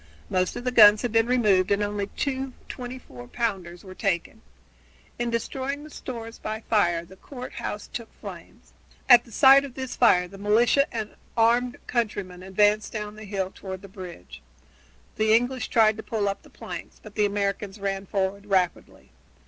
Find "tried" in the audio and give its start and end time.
15.67-15.97